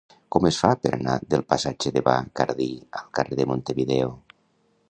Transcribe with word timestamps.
Com 0.35 0.45
es 0.49 0.55
fa 0.61 0.69
per 0.85 0.91
anar 0.97 1.17
del 1.33 1.43
passatge 1.53 1.93
de 1.97 2.03
Bacardí 2.09 2.69
al 3.03 3.15
carrer 3.19 3.41
de 3.43 3.49
Montevideo? 3.53 4.11